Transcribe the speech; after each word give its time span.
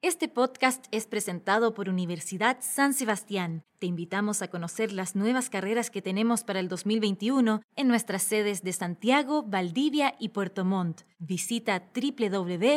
Este 0.00 0.28
podcast 0.28 0.86
es 0.92 1.08
presentado 1.08 1.74
por 1.74 1.88
Universidad 1.88 2.58
San 2.60 2.94
Sebastián. 2.94 3.64
Te 3.80 3.86
invitamos 3.86 4.42
a 4.42 4.48
conocer 4.48 4.92
las 4.92 5.16
nuevas 5.16 5.50
carreras 5.50 5.90
que 5.90 6.00
tenemos 6.00 6.44
para 6.44 6.60
el 6.60 6.68
2021 6.68 7.62
en 7.74 7.88
nuestras 7.88 8.22
sedes 8.22 8.62
de 8.62 8.72
Santiago, 8.72 9.42
Valdivia 9.42 10.14
y 10.20 10.28
Puerto 10.28 10.64
Montt. 10.64 11.00
Visita 11.18 11.82
www.uss.cl. 11.92 12.68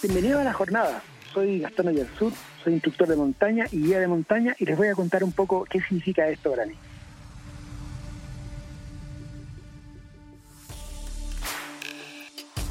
Bienvenido 0.00 0.38
a 0.38 0.44
la 0.44 0.52
jornada. 0.52 1.02
Soy 1.34 1.58
Gastón 1.58 1.92
Sur, 2.16 2.32
soy 2.62 2.74
instructor 2.74 3.08
de 3.08 3.16
montaña 3.16 3.66
y 3.72 3.82
guía 3.82 3.98
de 3.98 4.06
montaña 4.06 4.54
y 4.60 4.64
les 4.64 4.76
voy 4.76 4.86
a 4.86 4.94
contar 4.94 5.24
un 5.24 5.32
poco 5.32 5.64
qué 5.64 5.80
significa 5.80 6.28
esto 6.28 6.52
para. 6.52 6.78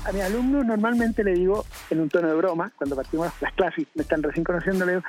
A 0.07 0.11
mis 0.13 0.21
alumnos 0.21 0.65
normalmente 0.65 1.23
le 1.23 1.33
digo, 1.33 1.65
en 1.89 1.99
un 1.99 2.09
tono 2.09 2.29
de 2.29 2.35
broma, 2.35 2.71
cuando 2.77 2.95
partimos 2.95 3.29
las 3.41 3.53
clases, 3.53 3.85
me 3.93 4.03
están 4.03 4.23
recién 4.23 4.43
conociendo, 4.43 4.85
le 4.85 4.93
digo, 4.93 5.03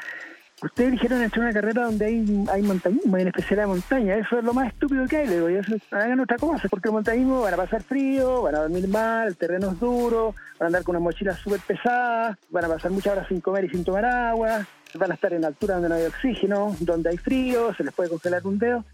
ustedes 0.61 0.91
dijeron 0.91 1.23
hacer 1.23 1.39
una 1.39 1.53
carrera 1.53 1.85
donde 1.85 2.07
hay, 2.07 2.45
hay 2.51 2.63
montañismo, 2.63 3.17
hay 3.17 3.23
una 3.23 3.31
especialidad 3.31 3.65
de 3.65 3.69
montaña, 3.69 4.17
eso 4.17 4.39
es 4.39 4.45
lo 4.45 4.53
más 4.53 4.69
estúpido 4.73 5.07
que 5.07 5.19
hay, 5.19 5.29
le 5.29 5.37
digo, 5.37 5.49
eso, 5.49 5.77
hagan 5.93 6.19
otra 6.19 6.37
cosa, 6.37 6.69
porque 6.69 6.89
el 6.89 6.95
montañismo 6.95 7.43
van 7.43 7.55
a 7.55 7.57
pasar 7.59 7.83
frío, 7.85 8.43
van 8.43 8.57
a 8.57 8.61
dormir 8.61 8.89
mal, 8.89 9.29
el 9.29 9.37
terreno 9.37 9.71
es 9.71 9.79
duro, 9.79 10.35
van 10.59 10.65
a 10.65 10.67
andar 10.67 10.83
con 10.83 10.97
una 10.97 11.05
mochila 11.05 11.37
súper 11.37 11.61
pesada, 11.61 12.37
van 12.51 12.65
a 12.65 12.69
pasar 12.69 12.91
muchas 12.91 13.13
horas 13.13 13.29
sin 13.29 13.41
comer 13.41 13.67
y 13.67 13.69
sin 13.69 13.85
tomar 13.85 14.05
agua, 14.05 14.67
van 14.95 15.11
a 15.13 15.15
estar 15.15 15.33
en 15.33 15.45
altura 15.45 15.75
donde 15.75 15.91
no 15.91 15.95
hay 15.95 16.07
oxígeno, 16.07 16.75
donde 16.81 17.11
hay 17.11 17.19
frío, 17.19 17.73
se 17.75 17.85
les 17.85 17.95
puede 17.95 18.11
congelar 18.11 18.45
un 18.45 18.59
dedo 18.59 18.85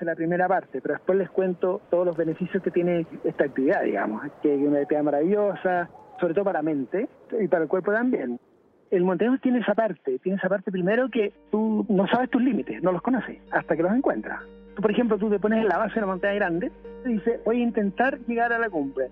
es 0.00 0.06
la 0.06 0.14
primera 0.14 0.48
parte, 0.48 0.80
pero 0.80 0.94
después 0.94 1.18
les 1.18 1.30
cuento 1.30 1.80
todos 1.90 2.06
los 2.06 2.16
beneficios 2.16 2.62
que 2.62 2.70
tiene 2.70 3.06
esta 3.24 3.44
actividad, 3.44 3.82
digamos, 3.82 4.22
que 4.42 4.54
es 4.54 4.60
una 4.60 4.80
actividad 4.80 5.04
maravillosa, 5.04 5.88
sobre 6.20 6.34
todo 6.34 6.44
para 6.44 6.58
la 6.60 6.62
mente 6.62 7.08
y 7.40 7.48
para 7.48 7.62
el 7.62 7.68
cuerpo 7.68 7.92
también. 7.92 8.38
El 8.90 9.04
montañismo 9.04 9.38
tiene 9.38 9.58
esa 9.58 9.74
parte, 9.74 10.18
tiene 10.20 10.38
esa 10.38 10.48
parte 10.48 10.70
primero 10.70 11.08
que 11.08 11.32
tú 11.50 11.84
no 11.88 12.06
sabes 12.08 12.30
tus 12.30 12.42
límites, 12.42 12.82
no 12.82 12.92
los 12.92 13.02
conoces, 13.02 13.38
hasta 13.50 13.76
que 13.76 13.82
los 13.82 13.92
encuentras. 13.92 14.40
Tú, 14.74 14.82
por 14.82 14.90
ejemplo, 14.90 15.18
tú 15.18 15.30
te 15.30 15.38
pones 15.38 15.62
en 15.62 15.68
la 15.68 15.78
base 15.78 15.94
de 15.94 16.00
una 16.00 16.08
montaña 16.08 16.34
grande 16.34 16.72
y 17.04 17.14
dices, 17.14 17.40
voy 17.44 17.60
a 17.60 17.64
intentar 17.64 18.18
llegar 18.26 18.52
a 18.52 18.58
la 18.58 18.68
cumbre. 18.68 19.08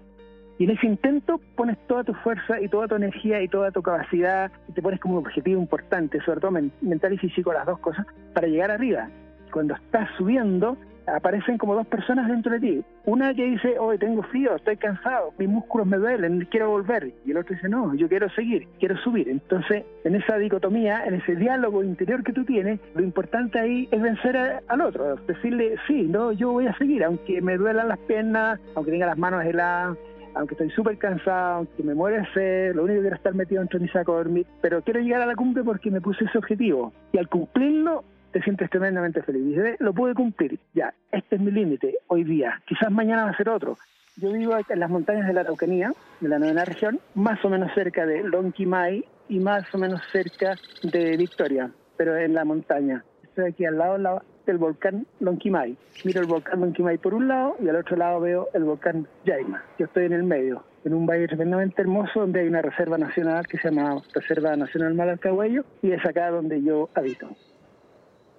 Y 0.59 0.65
en 0.65 0.71
ese 0.71 0.87
intento 0.87 1.41
pones 1.57 1.79
toda 1.87 2.05
tu 2.05 2.15
fuerza 2.15 2.61
y 2.61 2.69
toda 2.69 2.87
tu 2.87 2.95
energía 2.95 3.43
y 3.43 3.49
toda 3.49 3.71
tu 3.71 3.83
capacidad 3.83 4.53
y 4.69 4.73
te 4.73 4.83
pones 4.83 5.01
como 5.01 5.15
un 5.15 5.27
objetivo 5.27 5.61
importante, 5.61 6.21
sobre 6.21 6.41
todo 6.41 6.53
mental 6.81 7.13
y 7.15 7.19
físico, 7.19 7.53
las 7.53 7.67
dos 7.67 7.79
cosas, 7.79 8.07
para 8.35 8.47
llegar 8.47 8.71
arriba 8.71 9.09
cuando 9.53 9.75
estás 9.75 10.09
subiendo, 10.17 10.77
aparecen 11.07 11.59
como 11.59 11.75
dos 11.75 11.87
personas 11.87 12.29
dentro 12.29 12.53
de 12.53 12.61
ti. 12.61 12.85
Una 13.05 13.35
que 13.35 13.45
dice, 13.45 13.79
hoy 13.79 13.99
tengo 13.99 14.23
frío, 14.25 14.57
estoy 14.57 14.77
cansado, 14.77 15.33
mis 15.39 15.49
músculos 15.49 15.87
me 15.87 15.99
duelen, 15.99 16.47
quiero 16.51 16.71
volver. 16.71 17.13
Y 17.25 17.31
el 17.33 17.39
otro 17.39 17.55
dice, 17.55 17.69
no, 17.69 17.95
yo 17.95 18.09
quiero 18.09 18.29
seguir, 18.31 18.67
quiero 18.79 18.97
subir. 18.99 19.29
Entonces, 19.29 19.85
en 20.05 20.15
esa 20.15 20.37
dicotomía, 20.39 21.05
en 21.05 21.15
ese 21.15 21.37
diálogo 21.37 21.83
interior 21.83 22.23
que 22.23 22.33
tú 22.33 22.45
tienes, 22.45 22.81
lo 22.95 23.03
importante 23.03 23.59
ahí 23.59 23.89
es 23.91 24.01
vencer 24.01 24.63
al 24.67 24.81
otro, 24.81 25.17
decirle, 25.27 25.77
sí, 25.87 26.03
no, 26.03 26.33
yo 26.33 26.53
voy 26.53 26.67
a 26.67 26.77
seguir, 26.79 27.05
aunque 27.05 27.41
me 27.41 27.57
duelan 27.57 27.89
las 27.89 27.99
piernas, 27.99 28.61
aunque 28.75 28.93
tenga 28.93 29.07
las 29.07 29.19
manos 29.19 29.45
heladas, 29.45 29.97
aunque 30.35 30.55
estoy 30.55 30.71
súper 30.71 30.97
cansado, 30.99 31.57
aunque 31.57 31.83
me 31.83 31.95
muere 31.95 32.27
sed, 32.33 32.75
lo 32.75 32.85
único 32.85 32.99
que 32.99 33.03
quiero 33.03 33.17
es 33.17 33.21
estar 33.21 33.35
metido 33.35 33.61
dentro 33.61 33.79
de 33.79 33.85
mi 33.85 33.91
saco 33.91 34.15
a 34.15 34.17
dormir, 34.17 34.47
pero 34.61 34.83
quiero 34.83 35.01
llegar 35.01 35.21
a 35.23 35.27
la 35.27 35.35
cumbre 35.35 35.63
porque 35.63 35.91
me 35.91 36.01
puse 36.01 36.25
ese 36.25 36.39
objetivo. 36.39 36.93
Y 37.13 37.19
al 37.19 37.29
cumplirlo, 37.29 38.05
te 38.33 38.43
sientes 38.43 38.71
tremendamente 38.71 39.23
feliz. 39.23 39.45
Dices, 39.47 39.77
lo 39.81 39.93
pude 39.93 40.15
cumplir, 40.15 40.59
ya, 40.75 40.93
este 41.11 41.37
es 41.37 41.43
mi 41.43 41.51
límite 41.51 41.99
hoy 42.09 42.25
día, 42.25 42.61
quizás 42.67 42.91
mañana 42.91 43.25
va 43.25 43.31
a 43.31 43.37
ser 43.37 43.49
otro. 43.49 43.77
Yo 44.17 44.31
vivo 44.33 44.55
en 44.69 44.81
las 44.81 44.91
montañas 44.91 45.27
de 45.27 45.33
la 45.33 45.41
Araucanía, 45.41 45.93
de 46.21 46.29
la 46.29 46.39
novena 46.39 46.67
región, 46.67 47.01
más 47.15 47.43
o 47.45 47.49
menos 47.49 47.73
cerca 47.75 48.05
de 48.05 48.23
Lonquimay 48.23 49.05
y 49.31 49.41
más 49.41 49.65
o 49.75 49.79
menos 49.79 50.03
cerca 50.13 50.55
de 50.83 51.17
Victoria, 51.17 51.71
pero 51.97 52.17
en 52.19 52.35
la 52.35 52.45
montaña. 52.45 53.05
Estoy 53.23 53.47
aquí 53.47 53.65
al 53.65 53.79
lado 53.79 54.21
del 54.45 54.59
volcán 54.59 55.07
Lonquimay. 55.21 55.79
Miro 56.05 56.21
el 56.21 56.27
volcán 56.27 56.61
Lonquimay 56.61 56.99
por 56.99 57.15
un 57.15 57.29
lado 57.29 57.57
y 57.59 57.69
al 57.69 57.77
otro 57.77 57.97
lado 57.97 58.21
veo 58.21 58.49
el 58.53 58.65
volcán 58.65 59.07
Yaima. 59.25 59.65
Yo 59.79 59.87
estoy 59.87 60.05
en 60.05 60.13
el 60.13 60.25
medio, 60.25 60.63
en 60.85 60.93
un 60.93 61.07
valle 61.07 61.27
tremendamente 61.27 61.81
hermoso 61.81 62.21
donde 62.21 62.41
hay 62.41 62.49
una 62.49 62.61
reserva 62.61 62.99
nacional 62.99 63.47
que 63.47 63.57
se 63.57 63.71
llama 63.71 64.03
Reserva 64.13 64.55
Nacional 64.57 64.93
Malalcahuello 64.93 65.65
y 65.81 65.93
es 65.93 66.05
acá 66.05 66.31
donde 66.31 66.63
yo 66.63 66.91
habito. 66.95 67.35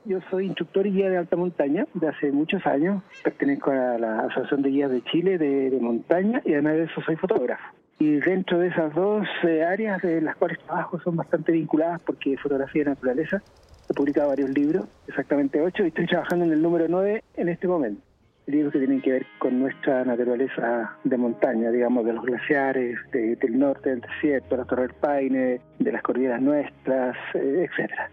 Yo 0.06 0.20
soy 0.30 0.48
instructor 0.48 0.86
y 0.86 0.92
guía 0.92 1.10
de 1.10 1.18
alta 1.18 1.38
montaña 1.38 1.86
de 1.94 2.10
hace 2.10 2.32
muchos 2.32 2.66
años. 2.66 3.02
Pertenezco 3.24 3.72
a 3.72 3.98
la 3.98 4.20
Asociación 4.20 4.62
de 4.62 4.70
Guías 4.70 4.92
de 4.92 5.02
Chile 5.04 5.38
de, 5.38 5.78
montaña 5.80 6.42
y 6.44 6.54
además 6.54 6.74
de 6.74 6.84
eso 6.84 7.02
soy 7.06 7.16
fotógrafo. 7.16 7.64
Y 8.00 8.16
dentro 8.16 8.60
de 8.60 8.68
esas 8.68 8.94
dos 8.94 9.26
eh, 9.44 9.64
áreas 9.64 10.02
de 10.02 10.20
las 10.20 10.36
cuales 10.36 10.60
trabajo 10.60 11.00
son 11.00 11.16
bastante 11.16 11.54
vinculadas 11.54 12.02
porque 12.02 12.36
fotografía 12.38 12.82
y 12.82 12.86
naturaleza. 12.86 13.42
He 13.90 13.94
publicado 13.94 14.30
varios 14.30 14.50
libros, 14.50 14.86
exactamente 15.08 15.62
ocho, 15.62 15.84
y 15.84 15.88
estoy 15.88 16.08
trabajando 16.08 16.46
en 16.46 16.52
el 16.52 16.62
número 16.62 16.86
nueve 16.90 17.24
en 17.36 17.48
este 17.48 17.68
momento. 17.68 18.02
Libros 18.46 18.74
que 18.74 18.80
tienen 18.80 19.02
que 19.02 19.12
ver 19.12 19.26
con 19.40 19.58
nuestra 19.58 20.04
naturaleza 20.04 20.98
de 21.06 21.18
montaña, 21.18 21.72
digamos, 21.72 22.06
de 22.06 22.12
los 22.12 22.26
glaciares, 22.26 22.98
del 23.12 23.58
norte 23.58 23.92
del 23.92 24.02
desierto, 24.02 24.58
la 24.58 24.66
Torre 24.66 24.82
del 24.84 24.96
Paine, 24.96 25.62
de 25.80 25.92
las 25.94 26.02
cordilleras 26.02 26.42
nuestras, 26.42 27.16
eh, 27.36 27.70
etcétera. 27.70 28.10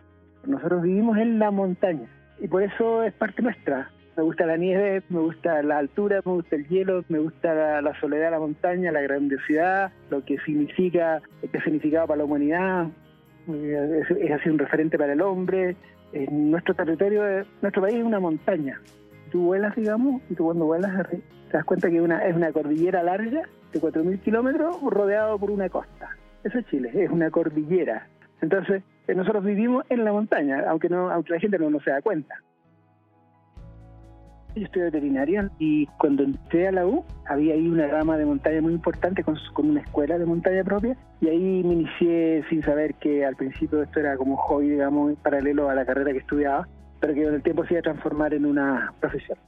Nosotros 0.46 0.82
vivimos 0.82 1.18
en 1.18 1.38
la 1.38 1.50
montaña 1.50 2.08
y 2.40 2.48
por 2.48 2.62
eso 2.62 3.02
es 3.02 3.12
parte 3.12 3.42
nuestra. 3.42 3.90
Me 4.16 4.22
gusta 4.22 4.44
la 4.46 4.56
nieve, 4.56 5.02
me 5.08 5.20
gusta 5.20 5.62
la 5.62 5.78
altura, 5.78 6.20
me 6.24 6.32
gusta 6.32 6.56
el 6.56 6.66
hielo, 6.68 7.04
me 7.08 7.18
gusta 7.18 7.80
la, 7.80 8.00
soledad 8.00 8.26
de 8.26 8.30
la 8.32 8.38
montaña, 8.38 8.92
la 8.92 9.00
grandiosidad, 9.00 9.92
lo 10.10 10.24
que 10.24 10.38
significa, 10.40 11.22
qué 11.40 11.60
significado 11.60 12.06
para 12.06 12.18
la 12.18 12.24
humanidad, 12.24 12.88
es, 13.48 14.10
es 14.10 14.32
así 14.32 14.48
un 14.50 14.58
referente 14.58 14.98
para 14.98 15.12
el 15.12 15.22
hombre. 15.22 15.76
En 16.12 16.50
nuestro 16.50 16.74
territorio, 16.74 17.22
nuestro 17.62 17.82
país 17.82 17.96
es 17.96 18.04
una 18.04 18.18
montaña. 18.18 18.80
Tú 19.30 19.46
vuelas, 19.46 19.76
digamos, 19.76 20.22
y 20.28 20.34
tú 20.34 20.44
cuando 20.44 20.66
vuelas 20.66 21.08
te 21.08 21.56
das 21.56 21.64
cuenta 21.64 21.88
que 21.88 21.96
es 21.96 22.36
una 22.36 22.52
cordillera 22.52 23.02
larga 23.02 23.42
de 23.72 23.80
4.000 23.80 24.20
kilómetros 24.20 24.80
rodeado 24.82 25.38
por 25.38 25.50
una 25.50 25.68
costa. 25.68 26.16
Eso 26.44 26.58
es 26.58 26.66
Chile, 26.66 26.90
es 26.94 27.10
una 27.10 27.30
cordillera. 27.30 28.06
Entonces, 28.40 28.82
eh, 28.82 28.89
nosotros 29.14 29.44
vivimos 29.44 29.84
en 29.88 30.04
la 30.04 30.12
montaña, 30.12 30.64
aunque 30.68 30.88
no, 30.88 31.10
aunque 31.10 31.34
la 31.34 31.40
gente 31.40 31.58
no, 31.58 31.80
se 31.80 31.90
da 31.90 32.02
cuenta. 32.02 32.34
Yo 34.54 34.64
estoy 34.64 34.82
veterinaria 34.82 35.48
y 35.60 35.86
cuando 35.98 36.24
entré 36.24 36.66
a 36.66 36.72
la 36.72 36.84
U 36.84 37.04
había 37.28 37.54
ahí 37.54 37.68
una 37.68 37.86
rama 37.86 38.16
de 38.16 38.24
montaña 38.24 38.60
muy 38.60 38.72
importante 38.72 39.22
con, 39.22 39.38
una 39.56 39.80
escuela 39.80 40.18
de 40.18 40.26
montaña 40.26 40.64
propia 40.64 40.96
y 41.20 41.28
ahí 41.28 41.62
me 41.64 41.74
inicié 41.74 42.44
sin 42.48 42.62
saber 42.64 42.94
que 42.94 43.24
al 43.24 43.36
principio 43.36 43.80
esto 43.80 44.00
era 44.00 44.16
como 44.16 44.36
hobby, 44.36 44.70
digamos, 44.70 45.16
paralelo 45.20 45.70
a 45.70 45.74
la 45.74 45.84
carrera 45.84 46.10
que 46.10 46.18
estudiaba, 46.18 46.66
pero 46.98 47.14
que 47.14 47.24
con 47.24 47.34
el 47.34 47.42
tiempo 47.42 47.64
se 47.64 47.74
iba 47.74 47.80
a 47.80 47.84
transformar 47.84 48.34
en 48.34 48.44
una 48.44 48.92
profesión. 48.98 49.38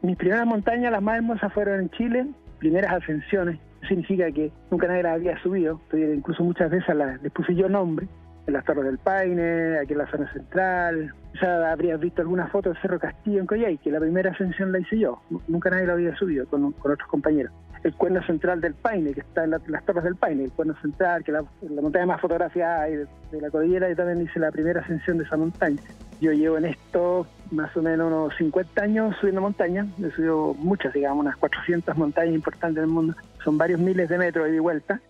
Mis 0.00 0.16
primeras 0.16 0.46
montañas, 0.46 0.90
las 0.90 1.02
más 1.02 1.16
hermosas, 1.16 1.52
fueron 1.52 1.80
en 1.80 1.90
Chile, 1.90 2.26
primeras 2.58 2.92
ascensiones. 2.94 3.60
significa 3.86 4.32
que 4.32 4.50
nunca 4.70 4.88
nadie 4.88 5.02
las 5.02 5.14
había 5.16 5.42
subido, 5.42 5.78
incluso 5.92 6.42
muchas 6.42 6.70
veces 6.70 6.94
las, 6.96 7.22
les 7.22 7.30
puse 7.32 7.54
yo 7.54 7.68
nombre 7.68 8.08
en 8.46 8.52
las 8.52 8.64
Torres 8.64 8.84
del 8.84 8.98
Paine, 8.98 9.78
aquí 9.78 9.92
en 9.92 9.98
la 9.98 10.10
zona 10.10 10.32
central. 10.32 11.14
Ya 11.40 11.72
habrías 11.72 11.98
visto 12.00 12.22
alguna 12.22 12.48
foto 12.48 12.70
del 12.70 12.80
Cerro 12.80 12.98
Castillo 12.98 13.40
en 13.40 13.46
Coyhai, 13.46 13.78
que 13.78 13.90
la 13.90 14.00
primera 14.00 14.30
ascensión 14.30 14.72
la 14.72 14.80
hice 14.80 14.98
yo. 14.98 15.20
Nunca 15.48 15.70
nadie 15.70 15.86
la 15.86 15.94
había 15.94 16.14
subido 16.16 16.46
con, 16.46 16.74
otros 16.80 17.08
compañeros. 17.08 17.52
El 17.82 17.94
cuerno 17.94 18.22
central 18.24 18.60
del 18.60 18.74
Paine, 18.74 19.12
que 19.12 19.20
está 19.20 19.44
en 19.44 19.50
las 19.50 19.84
Torres 19.84 20.04
del 20.04 20.14
Paine, 20.14 20.44
el 20.44 20.52
cuerno 20.52 20.74
central, 20.80 21.24
que 21.24 21.32
es 21.32 21.38
la, 21.70 21.82
montaña 21.82 22.06
más 22.06 22.20
fotografiada 22.20 22.84
de, 22.84 23.06
de 23.32 23.40
la 23.40 23.50
cordillera, 23.50 23.90
y 23.90 23.96
también 23.96 24.22
hice 24.22 24.38
la 24.38 24.52
primera 24.52 24.80
ascensión 24.80 25.18
de 25.18 25.24
esa 25.24 25.36
montaña. 25.36 25.80
Yo 26.20 26.32
llevo 26.32 26.58
en 26.58 26.66
esto 26.66 27.26
más 27.50 27.76
o 27.76 27.82
menos 27.82 28.06
unos 28.06 28.36
50 28.36 28.82
años 28.82 29.16
subiendo 29.18 29.40
montañas. 29.40 29.88
He 29.98 30.10
subido 30.12 30.54
muchas, 30.54 30.92
digamos, 30.92 31.24
unas 31.24 31.36
400 31.36 31.96
montañas 31.96 32.34
importantes 32.34 32.80
del 32.80 32.86
mundo. 32.86 33.16
Son 33.42 33.58
varios 33.58 33.80
miles 33.80 34.08
de 34.08 34.18
metros 34.18 34.48
de 34.48 34.60
vuelta 34.60 35.00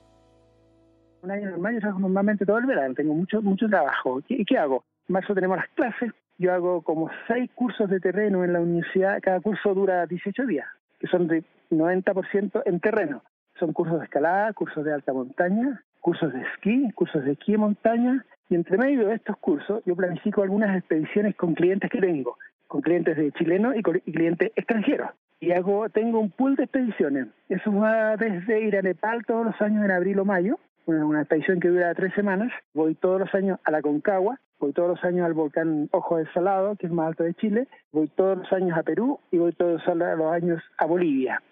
un 1.22 1.30
año 1.30 1.50
normal 1.50 1.74
yo 1.74 1.80
trabajo 1.80 2.00
normalmente 2.00 2.44
todo 2.44 2.58
el 2.58 2.66
verano, 2.66 2.94
tengo 2.94 3.14
mucho, 3.14 3.40
mucho 3.42 3.69
trabajo. 3.69 4.20
¿Y 4.28 4.44
qué 4.44 4.58
hago? 4.58 4.84
En 5.08 5.14
marzo 5.14 5.34
tenemos 5.34 5.56
las 5.56 5.69
clases, 5.70 6.12
yo 6.38 6.52
hago 6.52 6.82
como 6.82 7.10
seis 7.28 7.50
cursos 7.54 7.88
de 7.88 8.00
terreno 8.00 8.44
en 8.44 8.52
la 8.52 8.60
universidad, 8.60 9.20
cada 9.22 9.40
curso 9.40 9.72
dura 9.74 10.06
18 10.06 10.46
días, 10.46 10.66
que 10.98 11.06
son 11.06 11.28
de 11.28 11.44
90% 11.70 12.62
en 12.66 12.80
terreno. 12.80 13.22
Son 13.58 13.72
cursos 13.72 14.00
de 14.00 14.04
escalada, 14.04 14.52
cursos 14.52 14.84
de 14.84 14.92
alta 14.92 15.12
montaña, 15.12 15.82
cursos 16.00 16.32
de 16.32 16.42
esquí, 16.42 16.90
cursos 16.92 17.25
de 17.25 17.32
esquí 17.32 17.52
de 17.52 17.58
montaña, 17.58 18.25
y 18.48 18.56
entre 18.56 18.76
medio 18.76 19.06
de 19.06 19.14
estos 19.14 19.36
cursos 19.38 19.82
yo 19.86 19.94
planifico 19.94 20.42
algunas 20.42 20.76
expediciones 20.76 21.36
con 21.36 21.54
clientes 21.54 21.88
que 21.88 22.00
tengo, 22.00 22.36
con 22.66 22.80
clientes 22.80 23.16
de 23.16 23.30
chilenos 23.32 23.76
y, 23.76 23.78
y 23.78 24.12
clientes 24.12 24.50
extranjeros 24.56 25.10
y 25.38 25.50
hago 25.50 25.88
tengo 25.90 26.20
un 26.20 26.30
pool 26.30 26.54
de 26.54 26.64
expediciones. 26.64 27.26
Eso 27.48 27.75
va 27.75 28.16
desde 28.16 28.62
ir 28.62 28.76
a 28.76 28.82
Nepal 28.82 29.25
todos 29.26 29.44
los 29.44 29.60
años 29.60 29.84
en 29.84 29.90
abril 29.90 30.20
o 30.20 30.25
mayo, 30.25 30.56
una, 30.87 31.20
expedición 31.20 31.61
que 31.61 31.69
dura 31.69 31.94
tres 31.94 32.14
semanas. 32.14 32.52
Voy 32.75 32.94
todos 32.94 33.20
los 33.20 33.34
años 33.34 33.58
a 33.64 33.70
la 33.70 33.82
Concagua, 33.82 34.38
voy 34.58 34.73
todos 34.73 34.90
los 34.90 35.05
años 35.05 35.26
al 35.26 35.34
volcán 35.34 35.88
Ojo 35.93 36.17
del 36.17 36.32
Salado, 36.32 36.76
que 36.76 36.87
es 36.87 36.93
más 36.93 37.08
alto 37.08 37.25
de 37.25 37.34
Chile, 37.34 37.69
voy 37.93 38.08
todos 38.08 38.38
los 38.38 38.52
años 38.52 38.76
a 38.76 38.82
Perú 38.82 39.20
y 39.31 39.38
voy 39.38 39.52
todos 39.52 39.82
los 39.87 40.32
años 40.32 40.62
a 40.79 40.87
Bolivia. 40.87 41.43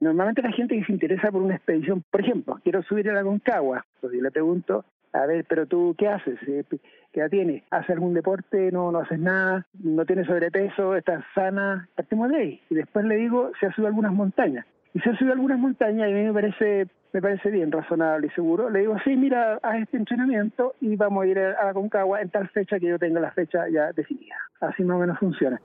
Normalmente 0.00 0.42
la 0.42 0.52
gente 0.52 0.78
que 0.78 0.84
se 0.84 0.92
interesa 0.92 1.32
por 1.32 1.42
una 1.42 1.56
expedición, 1.56 2.04
por 2.10 2.20
ejemplo, 2.20 2.60
quiero 2.62 2.82
subir 2.82 3.08
a 3.10 3.14
la 3.14 3.22
Concagua, 3.22 3.84
pues 4.00 4.12
le 4.12 4.30
pregunto, 4.30 4.84
a 5.12 5.24
ver, 5.24 5.46
pero 5.48 5.66
tú, 5.66 5.94
¿qué 5.96 6.08
haces? 6.08 6.38
Eh, 6.46 6.64
¿Qué 7.12 7.20
edad 7.20 7.30
tienes? 7.30 7.62
¿Haces 7.70 7.90
algún 7.90 8.12
deporte? 8.12 8.70
No, 8.70 8.92
no 8.92 8.98
haces 8.98 9.18
nada, 9.18 9.66
no 9.82 10.04
tienes 10.04 10.26
sobrepeso, 10.26 10.94
estás 10.94 11.24
sana, 11.34 11.88
partimos 11.94 12.28
de 12.28 12.36
ahí. 12.36 12.62
Y 12.68 12.74
después 12.74 13.06
le 13.06 13.16
digo, 13.16 13.50
se 13.58 13.66
ha 13.66 13.72
subido 13.72 13.88
algunas 13.88 14.12
montañas. 14.12 14.66
Y 14.96 15.00
se 15.00 15.10
ha 15.10 15.16
subido 15.18 15.34
algunas 15.34 15.58
montañas 15.58 16.08
y 16.08 16.12
a 16.12 16.14
mí 16.14 16.22
me 16.22 16.32
parece 16.32 16.86
me 17.12 17.20
parece 17.20 17.50
bien, 17.50 17.70
razonable 17.70 18.28
y 18.28 18.30
seguro. 18.30 18.70
Le 18.70 18.80
digo, 18.80 18.96
sí, 19.04 19.14
mira, 19.14 19.58
haz 19.62 19.82
este 19.82 19.98
entrenamiento 19.98 20.74
y 20.80 20.96
vamos 20.96 21.22
a 21.22 21.26
ir 21.26 21.38
a 21.38 21.66
la 21.66 21.74
Concagua 21.74 22.22
en 22.22 22.30
tal 22.30 22.48
fecha 22.48 22.78
que 22.78 22.86
yo 22.86 22.98
tenga 22.98 23.20
la 23.20 23.30
fecha 23.30 23.68
ya 23.68 23.92
definida. 23.92 24.36
Así 24.60 24.84
más 24.84 24.96
o 24.96 25.00
menos 25.00 25.18
funciona. 25.18 25.60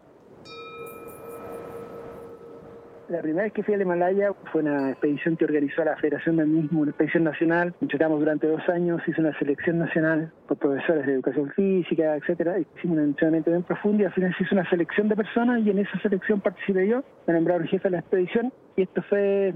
La 3.11 3.21
primera 3.21 3.43
vez 3.43 3.51
que 3.51 3.61
fui 3.61 3.73
al 3.73 3.81
Himalaya 3.81 4.31
fue 4.53 4.61
una 4.61 4.91
expedición 4.91 5.35
que 5.35 5.43
organizó 5.43 5.83
la 5.83 5.97
Federación 5.97 6.37
del 6.37 6.47
Mismo, 6.47 6.79
una 6.79 6.91
expedición 6.91 7.25
nacional. 7.25 7.75
Entrenamos 7.81 8.21
durante 8.21 8.47
dos 8.47 8.61
años, 8.69 9.01
hice 9.05 9.19
una 9.19 9.37
selección 9.37 9.79
nacional 9.79 10.31
por 10.47 10.57
profesores 10.57 11.05
de 11.05 11.15
educación 11.15 11.49
física, 11.49 12.15
etcétera. 12.15 12.57
Hicimos 12.57 12.99
un 12.99 13.03
entrenamiento 13.03 13.51
bien 13.51 13.63
profundo 13.63 14.01
y 14.01 14.05
al 14.05 14.13
final 14.13 14.33
se 14.37 14.45
hizo 14.45 14.55
una 14.55 14.69
selección 14.69 15.09
de 15.09 15.17
personas 15.17 15.61
y 15.61 15.71
en 15.71 15.79
esa 15.79 15.99
selección 15.99 16.39
participé 16.39 16.87
yo. 16.87 17.03
Me 17.27 17.33
nombraron 17.33 17.67
jefe 17.67 17.89
de 17.89 17.89
la 17.89 17.99
expedición 17.99 18.53
y 18.77 18.83
esto 18.83 19.01
fue 19.01 19.55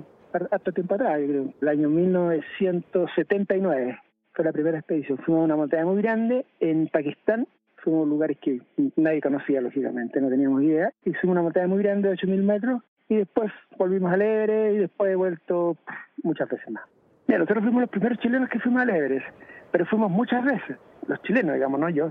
hasta 0.51 0.73
tiempo 0.73 0.95
atrás, 0.95 1.21
yo 1.21 1.27
creo, 1.27 1.53
el 1.61 1.67
año 1.69 1.89
1979. 1.89 3.97
Fue 4.33 4.43
la 4.43 4.51
primera 4.51 4.79
expedición. 4.79 5.17
Fuimos 5.19 5.43
a 5.43 5.45
una 5.45 5.55
montaña 5.55 5.85
muy 5.85 6.01
grande 6.01 6.45
en 6.59 6.89
Pakistán 6.89 7.47
fuimos 7.77 8.07
lugares 8.07 8.37
que 8.41 8.61
nadie 8.95 9.21
conocía, 9.21 9.61
lógicamente, 9.61 10.19
no 10.19 10.27
teníamos 10.27 10.63
idea. 10.63 10.91
Hicimos 11.05 11.33
una 11.33 11.43
montaña 11.43 11.67
muy 11.67 11.83
grande 11.83 12.09
de 12.09 12.15
8.000 12.15 12.41
metros 12.41 12.81
y 13.09 13.15
después 13.15 13.51
volvimos 13.77 14.11
al 14.11 14.21
Everest 14.21 14.75
y 14.75 14.79
después 14.79 15.11
he 15.11 15.15
vuelto 15.15 15.77
muchas 16.23 16.49
veces 16.49 16.69
más. 16.71 16.83
Mira, 17.27 17.39
nosotros 17.39 17.63
fuimos 17.63 17.81
los 17.81 17.89
primeros 17.89 18.19
chilenos 18.19 18.49
que 18.49 18.59
fuimos 18.59 18.81
al 18.81 18.89
Everest, 18.89 19.25
pero 19.71 19.85
fuimos 19.85 20.11
muchas 20.11 20.43
veces, 20.43 20.77
los 21.07 21.21
chilenos, 21.23 21.55
digamos, 21.55 21.79
no 21.79 21.89
yo, 21.89 22.09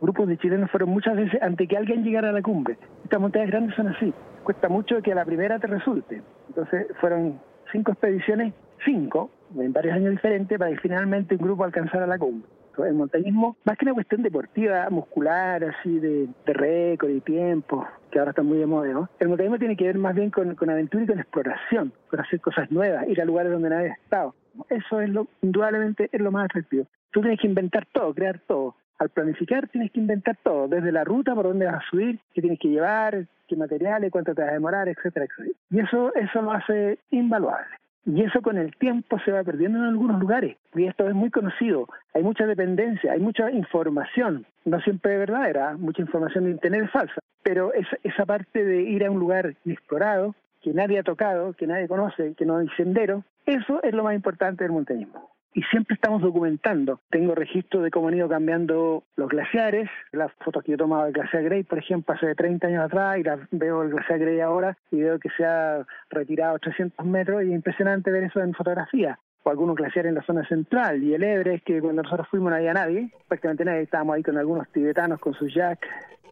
grupos 0.00 0.28
de 0.28 0.36
chilenos 0.38 0.70
fueron 0.70 0.90
muchas 0.90 1.16
veces 1.16 1.40
antes 1.42 1.68
que 1.68 1.76
alguien 1.76 2.02
llegara 2.02 2.30
a 2.30 2.32
la 2.32 2.42
cumbre. 2.42 2.76
Estas 3.04 3.20
montañas 3.20 3.48
grandes 3.48 3.74
son 3.74 3.88
así, 3.88 4.12
cuesta 4.42 4.68
mucho 4.68 5.00
que 5.02 5.12
a 5.12 5.14
la 5.14 5.24
primera 5.24 5.58
te 5.58 5.66
resulte. 5.66 6.22
Entonces 6.48 6.86
fueron 7.00 7.40
cinco 7.72 7.92
expediciones, 7.92 8.54
cinco, 8.84 9.30
en 9.56 9.72
varios 9.72 9.94
años 9.94 10.10
diferentes, 10.10 10.58
para 10.58 10.70
que 10.70 10.78
finalmente 10.78 11.36
un 11.36 11.42
grupo 11.42 11.64
alcanzara 11.64 12.06
la 12.06 12.18
cumbre 12.18 12.48
el 12.78 12.94
montañismo, 12.94 13.56
más 13.64 13.76
que 13.78 13.84
una 13.84 13.94
cuestión 13.94 14.22
deportiva, 14.22 14.88
muscular, 14.90 15.62
así 15.64 15.98
de, 15.98 16.28
récord 16.46 17.10
y 17.10 17.20
tiempo, 17.20 17.86
que 18.10 18.18
ahora 18.18 18.30
está 18.30 18.42
muy 18.42 18.58
de 18.58 18.66
moda. 18.66 19.08
El 19.18 19.28
montañismo 19.28 19.58
tiene 19.58 19.76
que 19.76 19.84
ver 19.84 19.98
más 19.98 20.14
bien 20.14 20.30
con, 20.30 20.56
aventura 20.70 21.04
y 21.04 21.06
con 21.06 21.18
exploración, 21.18 21.92
con 22.08 22.20
hacer 22.20 22.40
cosas 22.40 22.70
nuevas, 22.70 23.08
ir 23.08 23.20
a 23.20 23.24
lugares 23.24 23.52
donde 23.52 23.70
nadie 23.70 23.90
ha 23.90 23.94
estado. 23.94 24.34
Eso 24.68 25.00
es 25.00 25.10
lo, 25.10 25.26
indudablemente, 25.42 26.08
es 26.12 26.20
lo 26.20 26.32
más 26.32 26.46
atractivo. 26.46 26.86
Tú 27.10 27.20
tienes 27.20 27.40
que 27.40 27.46
inventar 27.46 27.86
todo, 27.92 28.14
crear 28.14 28.40
todo. 28.46 28.74
Al 28.98 29.08
planificar 29.10 29.68
tienes 29.68 29.90
que 29.90 30.00
inventar 30.00 30.36
todo, 30.42 30.68
desde 30.68 30.92
la 30.92 31.04
ruta, 31.04 31.34
por 31.34 31.46
dónde 31.46 31.66
vas 31.66 31.76
a 31.76 31.90
subir, 31.90 32.20
qué 32.32 32.40
tienes 32.40 32.60
que 32.60 32.68
llevar, 32.68 33.26
qué 33.48 33.56
materiales, 33.56 34.10
cuánto 34.10 34.34
te 34.34 34.42
va 34.42 34.48
a 34.48 34.52
demorar, 34.52 34.88
etcétera, 34.88 35.26
etcétera. 35.26 35.56
Y 35.70 35.80
eso, 35.80 36.14
eso 36.14 36.42
lo 36.42 36.52
hace 36.52 36.98
invaluable. 37.10 37.66
Y 38.06 38.22
eso 38.22 38.42
con 38.42 38.58
el 38.58 38.76
tiempo 38.76 39.18
se 39.24 39.32
va 39.32 39.42
perdiendo 39.42 39.78
en 39.78 39.84
algunos 39.84 40.20
lugares. 40.20 40.56
Y 40.74 40.84
esto 40.84 41.08
es 41.08 41.14
muy 41.14 41.30
conocido. 41.30 41.88
Hay 42.12 42.22
mucha 42.22 42.46
dependencia, 42.46 43.12
hay 43.12 43.20
mucha 43.20 43.50
información, 43.50 44.46
no 44.64 44.80
siempre 44.80 45.16
verdadera, 45.16 45.76
mucha 45.78 46.02
información 46.02 46.44
de 46.44 46.50
Internet 46.50 46.84
es 46.84 46.90
falsa. 46.90 47.20
Pero 47.42 47.72
esa 48.02 48.26
parte 48.26 48.64
de 48.64 48.82
ir 48.82 49.04
a 49.04 49.10
un 49.10 49.18
lugar 49.18 49.54
inexplorado, 49.64 50.34
que 50.62 50.72
nadie 50.72 50.98
ha 50.98 51.02
tocado, 51.02 51.52
que 51.54 51.66
nadie 51.66 51.88
conoce, 51.88 52.34
que 52.34 52.46
no 52.46 52.58
hay 52.58 52.68
sendero, 52.76 53.24
eso 53.46 53.82
es 53.82 53.94
lo 53.94 54.04
más 54.04 54.14
importante 54.14 54.64
del 54.64 54.72
montañismo 54.72 55.33
y 55.54 55.62
siempre 55.62 55.94
estamos 55.94 56.20
documentando. 56.20 57.00
Tengo 57.10 57.34
registro 57.34 57.80
de 57.80 57.90
cómo 57.90 58.08
han 58.08 58.14
ido 58.14 58.28
cambiando 58.28 59.04
los 59.16 59.28
glaciares, 59.28 59.88
las 60.12 60.32
fotos 60.44 60.64
que 60.64 60.72
yo 60.72 60.74
he 60.74 60.78
tomado 60.78 61.04
del 61.04 61.12
glaciar 61.12 61.44
Grey, 61.44 61.62
por 61.62 61.78
ejemplo, 61.78 62.14
hace 62.14 62.34
30 62.34 62.66
años 62.66 62.84
atrás, 62.84 63.18
y 63.18 63.22
las 63.22 63.38
veo 63.52 63.82
el 63.82 63.90
glaciar 63.90 64.18
Grey 64.18 64.40
ahora 64.40 64.76
y 64.90 65.00
veo 65.00 65.18
que 65.18 65.30
se 65.36 65.44
ha 65.44 65.86
retirado 66.10 66.58
300 66.58 67.06
metros 67.06 67.42
y 67.42 67.46
es 67.46 67.52
impresionante 67.52 68.10
ver 68.10 68.24
eso 68.24 68.40
en 68.40 68.52
fotografía. 68.52 69.18
O 69.44 69.50
algunos 69.50 69.76
glaciares 69.76 70.08
en 70.08 70.16
la 70.16 70.22
zona 70.22 70.46
central 70.48 71.02
y 71.02 71.14
el 71.14 71.22
Everest, 71.22 71.64
que 71.64 71.80
cuando 71.80 72.02
nosotros 72.02 72.26
fuimos 72.28 72.50
no 72.50 72.56
había 72.56 72.72
nadie, 72.72 73.10
prácticamente 73.28 73.64
nadie, 73.64 73.82
estábamos 73.82 74.16
ahí 74.16 74.22
con 74.22 74.38
algunos 74.38 74.68
tibetanos 74.70 75.20
con 75.20 75.34
sus 75.34 75.52
jack 75.54 75.86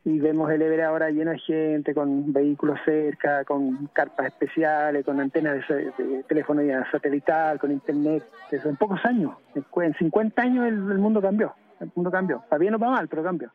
y 0.05 0.19
vemos 0.19 0.50
el 0.50 0.62
Everest 0.62 0.88
ahora 0.88 1.11
lleno 1.11 1.31
de 1.31 1.38
gente, 1.38 1.94
con 1.94 2.32
vehículos 2.32 2.79
cerca, 2.85 3.44
con 3.44 3.87
carpas 3.93 4.26
especiales, 4.26 5.05
con 5.05 5.20
antenas 5.20 5.62
de, 5.69 6.25
teléfono 6.26 6.62
satelital, 6.91 7.59
con 7.61 7.70
internet. 7.70 8.25
Eso 8.50 8.69
en 8.69 8.76
pocos 8.76 9.05
años, 9.05 9.37
en 9.55 9.94
50 9.94 10.43
años 10.43 10.67
el, 10.67 10.99
mundo 10.99 11.23
cambió, 11.23 11.55
el 11.81 11.91
mundo 11.94 12.11
cambió. 12.11 12.43
Para 12.49 12.58
bien 12.58 12.75
o 12.75 12.79
para 12.79 12.93
mal, 12.93 13.08
pero 13.08 13.23
cambió. 13.23 13.53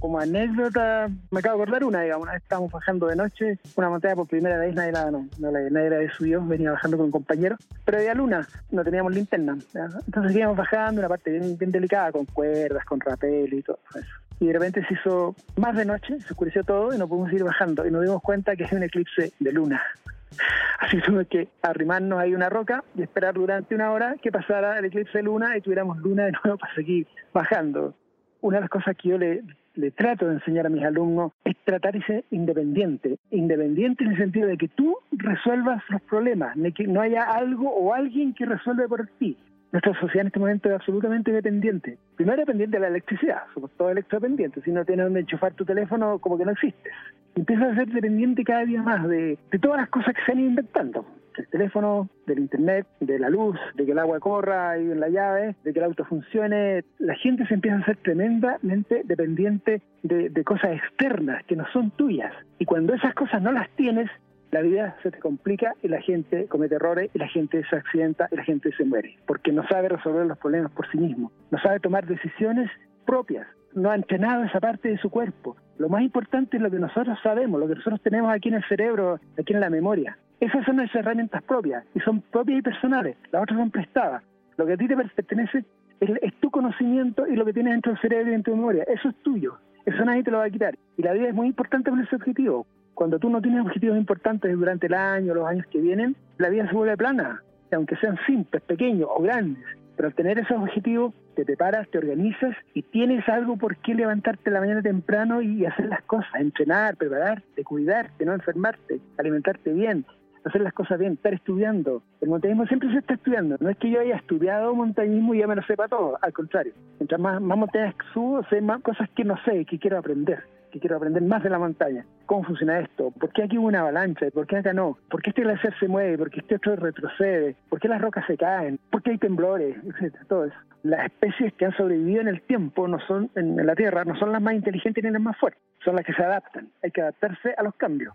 Como 0.00 0.18
anécdota, 0.18 1.08
me 1.30 1.40
acabo 1.40 1.56
de 1.56 1.62
acordar 1.62 1.84
una, 1.84 2.02
digamos, 2.02 2.24
una 2.24 2.32
vez 2.32 2.42
estábamos 2.42 2.70
bajando 2.70 3.06
de 3.08 3.16
noche, 3.16 3.58
una 3.76 3.90
montaña 3.90 4.14
por 4.14 4.28
primera 4.28 4.58
vez, 4.58 4.74
nadie 4.74 4.92
la, 4.92 5.10
no, 5.10 5.28
nadie 5.38 5.90
la 5.90 6.12
subió, 6.12 6.44
venía 6.44 6.72
bajando 6.72 6.96
con 6.96 7.06
un 7.06 7.12
compañero, 7.12 7.56
pero 7.84 7.98
había 7.98 8.14
luna, 8.14 8.46
no 8.70 8.84
teníamos 8.84 9.14
linterna. 9.14 9.58
Entonces 10.06 10.36
íbamos 10.36 10.56
bajando 10.56 11.00
una 11.00 11.08
parte 11.08 11.30
bien, 11.30 11.56
delicada, 11.58 12.12
con 12.12 12.24
cuerdas, 12.26 12.84
con 12.84 13.00
rapel 13.00 13.52
y 13.52 13.62
todo 13.62 13.78
eso 13.94 14.28
y 14.40 14.46
de 14.46 14.52
repente 14.52 14.84
se 14.86 14.94
hizo 14.94 15.34
más 15.56 15.76
de 15.76 15.84
noche, 15.84 16.20
se 16.20 16.32
oscureció 16.32 16.62
todo 16.62 16.94
y 16.94 16.98
no 16.98 17.08
pudimos 17.08 17.32
ir 17.32 17.44
bajando 17.44 17.86
y 17.86 17.90
nos 17.90 18.02
dimos 18.02 18.22
cuenta 18.22 18.54
que 18.56 18.64
es 18.64 18.72
un 18.72 18.82
eclipse 18.82 19.32
de 19.38 19.52
luna. 19.52 19.82
Así 20.78 21.00
tuvimos 21.00 21.26
que 21.26 21.48
arrimarnos 21.62 22.20
ahí 22.20 22.34
una 22.34 22.48
roca 22.48 22.84
y 22.94 23.02
esperar 23.02 23.34
durante 23.34 23.74
una 23.74 23.90
hora 23.90 24.16
que 24.22 24.30
pasara 24.30 24.78
el 24.78 24.84
eclipse 24.84 25.18
de 25.18 25.24
luna 25.24 25.56
y 25.56 25.60
tuviéramos 25.60 25.98
luna 25.98 26.26
de 26.26 26.32
nuevo 26.32 26.58
para 26.58 26.74
seguir 26.74 27.06
bajando. 27.32 27.94
Una 28.40 28.58
de 28.58 28.60
las 28.62 28.70
cosas 28.70 28.96
que 28.96 29.08
yo 29.08 29.18
le, 29.18 29.42
le 29.78 29.92
trato 29.92 30.26
de 30.26 30.34
enseñar 30.34 30.66
a 30.66 30.70
mis 30.70 30.84
alumnos 30.84 31.32
es 31.44 31.56
tratar 31.64 31.94
de 31.94 32.02
ser 32.02 32.24
independiente. 32.32 33.18
Independiente 33.30 34.02
en 34.02 34.10
el 34.10 34.18
sentido 34.18 34.48
de 34.48 34.58
que 34.58 34.66
tú 34.66 34.96
resuelvas 35.12 35.82
los 35.88 36.02
problemas, 36.02 36.56
de 36.56 36.72
que 36.72 36.88
no 36.88 37.00
haya 37.00 37.22
algo 37.22 37.70
o 37.70 37.94
alguien 37.94 38.34
que 38.34 38.44
resuelva 38.44 38.88
por 38.88 39.06
ti. 39.18 39.38
Nuestra 39.70 39.92
sociedad 40.00 40.22
en 40.22 40.26
este 40.28 40.40
momento 40.40 40.68
es 40.68 40.74
absolutamente 40.74 41.30
dependiente. 41.30 41.96
Primero 42.16 42.38
dependiente 42.38 42.76
de 42.76 42.80
la 42.80 42.88
electricidad, 42.88 43.42
somos 43.54 43.70
todos 43.72 43.92
electrodependientes. 43.92 44.64
Si 44.64 44.72
no 44.72 44.84
tienes 44.84 45.06
donde 45.06 45.20
enchufar 45.20 45.52
tu 45.54 45.64
teléfono, 45.64 46.18
como 46.18 46.36
que 46.36 46.44
no 46.44 46.52
existes. 46.52 46.92
Empiezas 47.36 47.72
a 47.72 47.76
ser 47.76 47.88
dependiente 47.88 48.42
cada 48.42 48.64
día 48.64 48.82
más 48.82 49.06
de, 49.06 49.38
todas 49.62 49.78
las 49.82 49.90
cosas 49.90 50.12
que 50.12 50.22
se 50.26 50.32
han 50.32 50.40
ido 50.40 50.48
inventando. 50.48 51.06
Del 51.38 51.48
teléfono, 51.48 52.10
del 52.26 52.40
internet, 52.40 52.86
de 53.00 53.18
la 53.18 53.30
luz, 53.30 53.56
de 53.74 53.86
que 53.86 53.92
el 53.92 53.98
agua 53.98 54.20
corra 54.20 54.70
ahí 54.70 54.82
en 54.82 55.00
la 55.00 55.08
llave, 55.08 55.56
de 55.64 55.72
que 55.72 55.78
el 55.78 55.86
auto 55.86 56.04
funcione. 56.04 56.84
La 56.98 57.14
gente 57.14 57.46
se 57.46 57.54
empieza 57.54 57.78
a 57.78 57.84
ser 57.84 57.96
tremendamente 57.98 59.02
dependiente 59.04 59.80
de, 60.02 60.28
de 60.28 60.44
cosas 60.44 60.72
externas 60.72 61.44
que 61.46 61.56
no 61.56 61.64
son 61.72 61.90
tuyas. 61.92 62.32
Y 62.58 62.64
cuando 62.66 62.92
esas 62.92 63.14
cosas 63.14 63.40
no 63.40 63.52
las 63.52 63.70
tienes, 63.76 64.10
la 64.50 64.62
vida 64.62 64.96
se 65.02 65.10
te 65.10 65.18
complica 65.18 65.74
y 65.82 65.88
la 65.88 66.00
gente 66.00 66.46
comete 66.46 66.76
errores 66.76 67.10
y 67.14 67.18
la 67.18 67.28
gente 67.28 67.62
se 67.68 67.76
accidenta 67.76 68.28
y 68.30 68.36
la 68.36 68.44
gente 68.44 68.72
se 68.76 68.84
muere, 68.84 69.16
porque 69.26 69.52
no 69.52 69.66
sabe 69.68 69.88
resolver 69.88 70.26
los 70.26 70.38
problemas 70.38 70.72
por 70.72 70.90
sí 70.90 70.98
mismo, 70.98 71.30
no 71.50 71.58
sabe 71.58 71.80
tomar 71.80 72.06
decisiones 72.06 72.70
propias, 73.04 73.46
no 73.74 73.90
ha 73.90 73.94
entrenado 73.94 74.44
esa 74.44 74.60
parte 74.60 74.88
de 74.88 74.98
su 74.98 75.10
cuerpo. 75.10 75.56
Lo 75.78 75.88
más 75.88 76.02
importante 76.02 76.56
es 76.56 76.62
lo 76.62 76.70
que 76.70 76.78
nosotros 76.78 77.18
sabemos, 77.22 77.60
lo 77.60 77.68
que 77.68 77.76
nosotros 77.76 78.00
tenemos 78.02 78.32
aquí 78.32 78.48
en 78.48 78.56
el 78.56 78.64
cerebro, 78.64 79.20
aquí 79.38 79.52
en 79.52 79.60
la 79.60 79.70
memoria. 79.70 80.18
Esas 80.40 80.64
son 80.64 80.76
nuestras 80.76 81.04
herramientas 81.04 81.42
propias 81.42 81.84
y 81.94 82.00
son 82.00 82.20
propias 82.20 82.60
y 82.60 82.62
personales, 82.62 83.16
las 83.32 83.42
otras 83.42 83.58
son 83.58 83.70
prestadas. 83.70 84.22
Lo 84.56 84.66
que 84.66 84.74
a 84.74 84.76
ti 84.76 84.86
te 84.86 84.96
pertenece 84.96 85.64
es, 86.00 86.34
tu 86.40 86.50
conocimiento 86.50 87.26
y 87.26 87.34
lo 87.34 87.44
que 87.44 87.52
tienes 87.52 87.72
dentro 87.72 87.92
del 87.92 88.00
cerebro 88.00 88.30
y 88.30 88.34
en 88.34 88.42
tu 88.42 88.54
memoria. 88.54 88.84
Eso 88.84 89.08
es 89.08 89.16
tuyo, 89.22 89.58
eso 89.84 90.04
nadie 90.04 90.22
te 90.22 90.30
lo 90.30 90.38
va 90.38 90.44
a 90.44 90.50
quitar. 90.50 90.76
Y 90.96 91.02
la 91.02 91.12
vida 91.12 91.28
es 91.28 91.34
muy 91.34 91.48
importante 91.48 91.90
con 91.90 92.00
ese 92.00 92.14
objetivo. 92.16 92.66
Cuando 92.94 93.18
tú 93.18 93.30
no 93.30 93.40
tienes 93.40 93.62
objetivos 93.62 93.96
importantes 93.96 94.52
durante 94.52 94.86
el 94.86 94.94
año, 94.94 95.34
los 95.34 95.46
años 95.46 95.66
que 95.70 95.80
vienen, 95.80 96.16
la 96.38 96.48
vida 96.48 96.68
se 96.68 96.74
vuelve 96.74 96.96
plana, 96.96 97.42
aunque 97.72 97.96
sean 97.96 98.18
simples, 98.26 98.62
pequeños 98.62 99.08
o 99.12 99.22
grandes. 99.22 99.64
Pero 99.96 100.08
al 100.08 100.14
tener 100.14 100.38
esos 100.38 100.56
objetivos, 100.56 101.14
te 101.34 101.44
preparas, 101.44 101.88
te 101.90 101.98
organizas 101.98 102.56
y 102.74 102.82
tienes 102.82 103.28
algo 103.28 103.56
por 103.56 103.76
qué 103.76 103.94
levantarte 103.94 104.50
la 104.50 104.60
mañana 104.60 104.82
temprano 104.82 105.42
y 105.42 105.64
hacer 105.66 105.86
las 105.86 106.02
cosas, 106.02 106.32
entrenar, 106.38 106.96
prepararte, 106.96 107.64
cuidarte, 107.64 108.24
no 108.24 108.32
enfermarte, 108.32 109.00
alimentarte 109.18 109.72
bien, 109.72 110.04
hacer 110.44 110.60
las 110.60 110.72
cosas 110.72 110.98
bien, 110.98 111.14
estar 111.14 111.34
estudiando. 111.34 112.02
El 112.20 112.28
montañismo 112.28 112.66
siempre 112.66 112.90
se 112.92 112.98
está 112.98 113.14
estudiando. 113.14 113.56
No 113.60 113.68
es 113.70 113.76
que 113.78 113.90
yo 113.90 114.00
haya 114.00 114.16
estudiado 114.16 114.74
montañismo 114.74 115.34
y 115.34 115.38
ya 115.38 115.46
me 115.46 115.56
lo 115.56 115.62
sepa 115.62 115.88
todo, 115.88 116.18
al 116.20 116.32
contrario. 116.32 116.72
Mientras 116.98 117.20
más, 117.20 117.40
más 117.40 117.58
montañas 117.58 117.94
subo, 118.12 118.42
sé 118.44 118.60
más 118.60 118.80
cosas 118.82 119.08
que 119.10 119.24
no 119.24 119.36
sé, 119.44 119.64
que 119.64 119.78
quiero 119.78 119.98
aprender. 119.98 120.42
que 120.70 120.80
quiero 120.80 120.96
aprender 120.96 121.22
más 121.22 121.42
de 121.42 121.48
la 121.48 121.58
montaña. 121.58 122.04
¿Cómo 122.26 122.44
funciona 122.44 122.80
esto? 122.80 123.10
¿Por 123.12 123.32
qué 123.32 123.44
aquí 123.44 123.56
hubo 123.56 123.68
una 123.68 123.80
avalancha? 123.80 124.26
¿Por 124.32 124.46
qué 124.46 124.58
acá 124.58 124.74
no? 124.74 124.98
¿Por 125.10 125.22
qué 125.22 125.30
este 125.30 125.42
glaciar 125.42 125.74
se 125.78 125.88
mueve? 125.88 126.18
¿Por 126.18 126.30
qué 126.30 126.40
este 126.40 126.56
otro 126.56 126.76
retrocede? 126.76 127.56
¿Por 127.70 127.80
qué 127.80 127.88
las 127.88 128.02
rocas 128.02 128.26
se 128.26 128.36
caen? 128.36 128.78
¿Por 128.90 129.02
qué 129.02 129.12
hay 129.12 129.18
temblores? 129.18 129.76
Etcétera, 129.84 130.24
todo 130.28 130.44
eso. 130.44 130.56
Las 130.82 131.06
especies 131.06 131.54
que 131.54 131.64
han 131.64 131.76
sobrevivido 131.76 132.20
en 132.20 132.28
el 132.28 132.42
tiempo 132.42 132.86
no 132.86 133.00
son 133.00 133.30
en 133.34 133.56
la 133.66 133.74
Tierra 133.74 134.04
no 134.04 134.14
son 134.16 134.30
las 134.30 134.40
más 134.42 134.54
inteligentes 134.54 135.02
ni 135.02 135.10
las 135.10 135.20
más 135.20 135.36
fuertes, 135.38 135.60
son 135.84 135.96
las 135.96 136.04
que 136.04 136.12
se 136.12 136.22
adaptan. 136.22 136.68
Hay 136.82 136.90
que 136.90 137.00
adaptarse 137.00 137.54
a 137.56 137.62
los 137.62 137.74
cambios. 137.74 138.14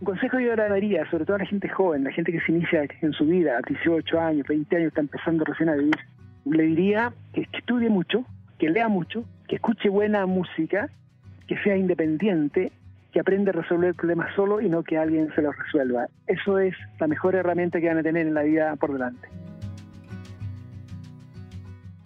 Un 0.00 0.04
consejo 0.04 0.38
yo 0.38 0.54
le 0.54 0.68
daría, 0.68 1.08
sobre 1.10 1.24
todo 1.24 1.36
a 1.36 1.38
la 1.38 1.46
gente 1.46 1.68
joven, 1.68 2.04
la 2.04 2.12
gente 2.12 2.30
que 2.30 2.40
se 2.40 2.52
inicia 2.52 2.86
en 3.00 3.12
su 3.12 3.24
vida, 3.24 3.56
a 3.56 3.62
18 3.66 4.20
años, 4.20 4.46
20 4.46 4.76
años, 4.76 4.88
está 4.88 5.00
empezando 5.00 5.44
recién 5.44 5.70
a 5.70 5.74
vivir, 5.74 5.96
le 6.44 6.62
diría 6.64 7.12
que 7.32 7.48
estudie 7.52 7.88
mucho, 7.88 8.24
que 8.58 8.68
lea 8.68 8.88
mucho, 8.88 9.24
que 9.48 9.56
escuche 9.56 9.88
buena 9.88 10.26
música 10.26 10.90
que 11.46 11.56
sea 11.62 11.76
independiente, 11.76 12.72
que 13.12 13.20
aprenda 13.20 13.50
a 13.50 13.54
resolver 13.54 13.94
problemas 13.94 14.34
solo 14.34 14.60
y 14.60 14.68
no 14.68 14.82
que 14.82 14.98
alguien 14.98 15.32
se 15.34 15.42
los 15.42 15.56
resuelva. 15.56 16.06
Eso 16.26 16.58
es 16.58 16.74
la 16.98 17.06
mejor 17.06 17.34
herramienta 17.34 17.80
que 17.80 17.88
van 17.88 17.98
a 17.98 18.02
tener 18.02 18.26
en 18.26 18.34
la 18.34 18.42
vida 18.42 18.76
por 18.76 18.92
delante. 18.92 19.28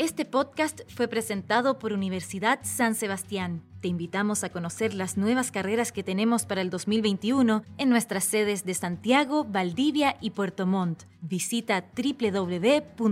Este 0.00 0.25
podcast 0.25 0.80
fue 0.88 1.09
presentado 1.09 1.78
por 1.78 1.92
Universidad 1.92 2.61
San 2.62 2.95
Sebastián. 2.95 3.62
Te 3.83 3.88
invitamos 3.88 4.45
a 4.45 4.49
conocer 4.49 4.95
las 4.95 5.19
nuevas 5.19 5.50
carreras 5.50 5.92
que 5.92 6.02
tenemos 6.02 6.47
para 6.47 6.62
el 6.62 6.71
2021 6.71 7.64
en 7.76 7.90
nuestras 7.90 8.25
sedes 8.25 8.64
de 8.64 8.73
Santiago, 8.73 9.45
Valdivia 9.45 10.16
y 10.23 10.30
Puerto 10.30 10.66
Montt. 10.66 11.02
Visita 11.21 11.85
www.uss.cl. 11.95 13.11